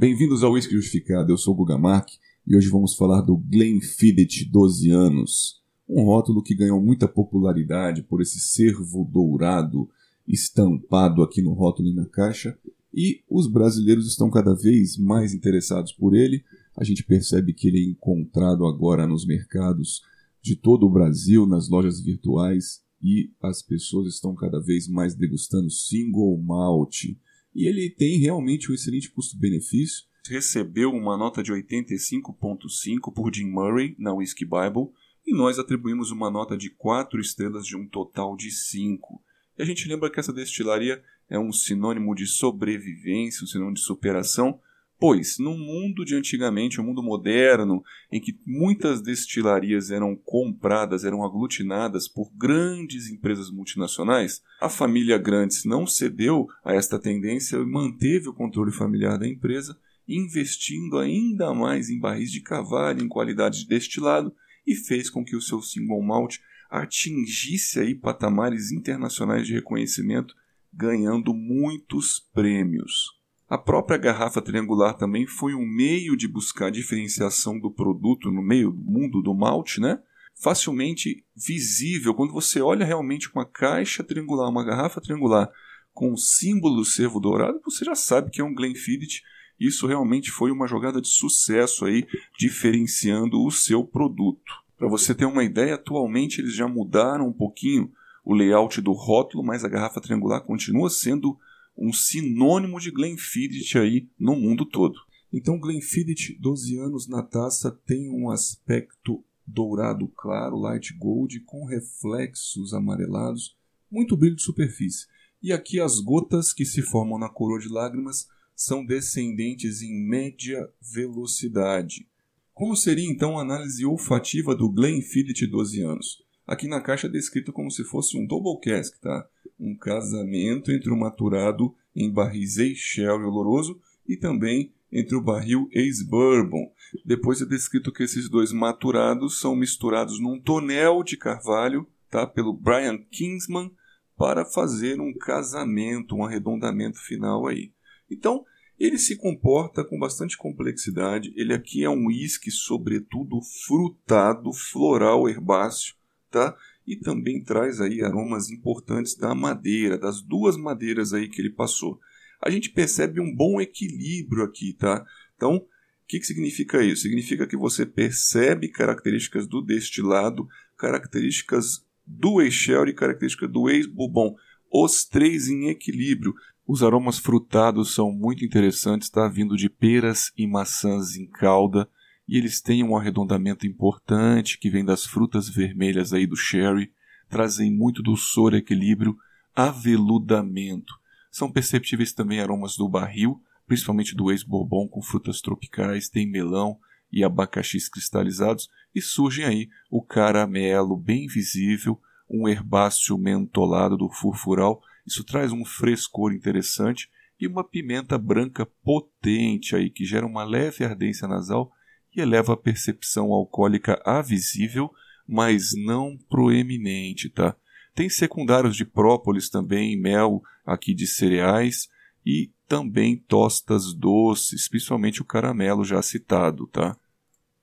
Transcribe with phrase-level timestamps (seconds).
[0.00, 2.08] Bem-vindos ao Whisky Justificado, eu sou o Guga Mark
[2.46, 8.22] e hoje vamos falar do Glenfiddich 12 anos, um rótulo que ganhou muita popularidade por
[8.22, 9.90] esse cervo dourado
[10.24, 12.56] estampado aqui no rótulo e na caixa,
[12.94, 16.44] e os brasileiros estão cada vez mais interessados por ele.
[16.76, 20.02] A gente percebe que ele é encontrado agora nos mercados
[20.40, 25.68] de todo o Brasil, nas lojas virtuais, e as pessoas estão cada vez mais degustando
[25.68, 27.16] single malt
[27.54, 30.06] e ele tem realmente um excelente custo-benefício.
[30.28, 34.92] Recebeu uma nota de 85.5 por Jim Murray na Whiskey Bible
[35.26, 39.22] e nós atribuímos uma nota de 4 estrelas de um total de 5.
[39.58, 43.80] E a gente lembra que essa destilaria é um sinônimo de sobrevivência, um sinônimo de
[43.80, 44.60] superação,
[45.00, 51.04] Pois, no mundo de antigamente, o um mundo moderno, em que muitas destilarias eram compradas,
[51.04, 57.64] eram aglutinadas por grandes empresas multinacionais, a família Grandes não cedeu a esta tendência e
[57.64, 63.60] manteve o controle familiar da empresa, investindo ainda mais em barris de carvalho, em qualidade
[63.60, 64.34] de destilado,
[64.66, 70.34] e fez com que o seu single malt atingisse aí patamares internacionais de reconhecimento,
[70.72, 73.17] ganhando muitos prêmios.
[73.48, 78.70] A própria garrafa triangular também foi um meio de buscar diferenciação do produto no meio
[78.70, 79.98] do mundo do malte, né?
[80.34, 82.14] Facilmente visível.
[82.14, 85.50] Quando você olha realmente uma caixa triangular, uma garrafa triangular
[85.94, 89.22] com o símbolo do cervo dourado, você já sabe que é um Glenfiddich.
[89.58, 92.06] Isso realmente foi uma jogada de sucesso aí,
[92.38, 94.52] diferenciando o seu produto.
[94.76, 97.90] Para você ter uma ideia, atualmente eles já mudaram um pouquinho
[98.22, 101.38] o layout do rótulo, mas a garrafa triangular continua sendo
[101.78, 104.98] um sinônimo de Glenfiddich aí no mundo todo.
[105.32, 112.74] Então Glenfiddich 12 anos na taça tem um aspecto dourado claro, light gold, com reflexos
[112.74, 113.56] amarelados,
[113.90, 115.06] muito brilho de superfície.
[115.42, 120.68] E aqui as gotas que se formam na coroa de lágrimas são descendentes em média
[120.82, 122.08] velocidade.
[122.52, 126.24] Como seria então a análise olfativa do Glenfiddich 12 anos?
[126.44, 129.28] Aqui na caixa é descrito como se fosse um double cask, tá?
[129.58, 136.72] Um casamento entre o maturado em barris Sherry oloroso e também entre o barril ex-bourbon.
[137.04, 142.52] Depois é descrito que esses dois maturados são misturados num tonel de carvalho tá, pelo
[142.52, 143.70] Brian Kingsman
[144.16, 147.72] para fazer um casamento, um arredondamento final aí.
[148.10, 148.44] Então,
[148.78, 151.32] ele se comporta com bastante complexidade.
[151.36, 155.94] Ele aqui é um uísque, sobretudo frutado, floral, herbáceo,
[156.30, 156.56] tá?
[156.88, 162.00] E também traz aí aromas importantes da madeira, das duas madeiras aí que ele passou.
[162.40, 165.04] A gente percebe um bom equilíbrio aqui, tá?
[165.36, 165.66] Então, o
[166.08, 167.02] que, que significa isso?
[167.02, 174.34] Significa que você percebe características do destilado, características do Eixel e características do ex-bourbon,
[174.72, 176.34] os três em equilíbrio.
[176.66, 179.28] Os aromas frutados são muito interessantes, tá?
[179.28, 181.86] Vindo de peras e maçãs em calda,
[182.28, 186.92] e eles têm um arredondamento importante que vem das frutas vermelhas aí do sherry,
[187.28, 189.16] trazem muito doçor, equilíbrio,
[189.56, 190.92] aveludamento.
[191.30, 196.78] São perceptíveis também aromas do barril, principalmente do ex-bourbon com frutas tropicais, tem melão
[197.10, 204.82] e abacaxis cristalizados, e surgem aí o caramelo bem visível, um herbáceo mentolado do furfural,
[205.06, 207.08] isso traz um frescor interessante,
[207.40, 211.72] e uma pimenta branca potente aí que gera uma leve ardência nasal
[212.14, 214.90] e eleva a percepção alcoólica a visível,
[215.26, 217.54] mas não proeminente, tá?
[217.94, 221.88] Tem secundários de própolis também, mel aqui de cereais
[222.24, 226.96] e também tostas doces, principalmente o caramelo já citado, tá?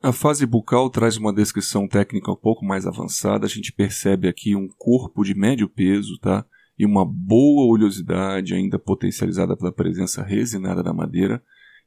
[0.01, 3.45] A fase bucal traz uma descrição técnica um pouco mais avançada.
[3.45, 6.45] A gente percebe aqui um corpo de médio peso, tá?
[6.78, 11.41] E uma boa oleosidade, ainda potencializada pela presença resinada da madeira.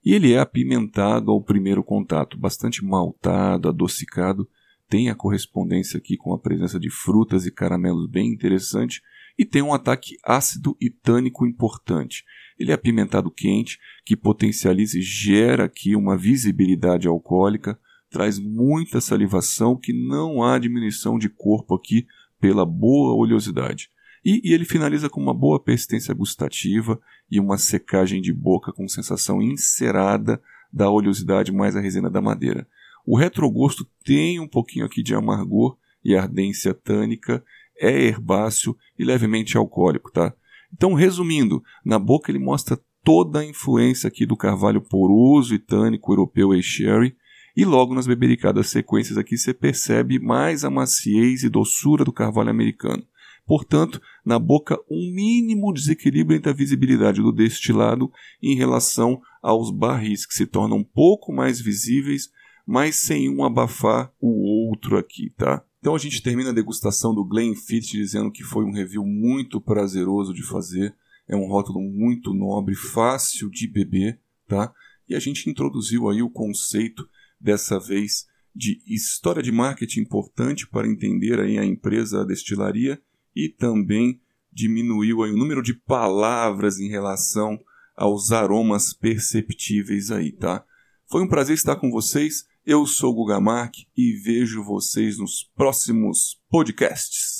[0.05, 4.49] E ele é apimentado ao primeiro contato, bastante maltado, adocicado,
[4.89, 9.03] tem a correspondência aqui com a presença de frutas e caramelos bem interessante
[9.39, 12.25] e tem um ataque ácido e tânico importante.
[12.59, 17.79] Ele é apimentado quente, que potencializa e gera aqui uma visibilidade alcoólica,
[18.11, 22.06] traz muita salivação, que não há diminuição de corpo aqui
[22.41, 23.91] pela boa oleosidade.
[24.25, 27.00] E, e, ele finaliza com uma boa persistência gustativa
[27.31, 30.41] e uma secagem de boca com sensação encerada
[30.73, 32.67] da oleosidade mais a resina da madeira.
[33.06, 37.43] O retrogosto tem um pouquinho aqui de amargor e ardência tânica,
[37.81, 40.35] é herbáceo e levemente alcoólico, tá?
[40.73, 46.12] Então, resumindo, na boca ele mostra toda a influência aqui do carvalho poroso e tânico
[46.12, 47.17] europeu e sherry,
[47.56, 52.50] e logo nas bebericadas sequências aqui você percebe mais a maciez e doçura do carvalho
[52.50, 53.03] americano
[53.49, 58.12] Portanto, na boca, um mínimo desequilíbrio entre a visibilidade do destilado
[58.43, 62.29] em relação aos barris, que se tornam um pouco mais visíveis,
[62.67, 65.65] mas sem um abafar o outro aqui, tá?
[65.79, 70.35] Então a gente termina a degustação do Glenfiddich dizendo que foi um review muito prazeroso
[70.35, 70.94] de fazer,
[71.27, 74.75] é um rótulo muito nobre, fácil de beber, tá?
[75.09, 77.09] E a gente introduziu aí o conceito
[77.41, 83.01] dessa vez de história de marketing importante para entender aí a empresa a destilaria
[83.38, 84.20] e também
[84.52, 87.56] diminuiu aí o número de palavras em relação
[87.96, 90.64] aos aromas perceptíveis aí, tá?
[91.06, 92.44] Foi um prazer estar com vocês.
[92.67, 97.38] Eu sou o Guga Mark e vejo vocês nos próximos podcasts.